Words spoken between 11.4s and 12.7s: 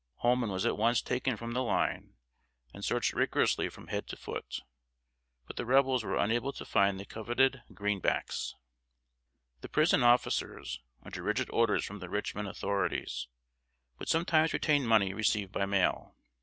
orders from the Richmond